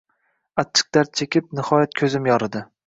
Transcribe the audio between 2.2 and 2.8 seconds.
yoridi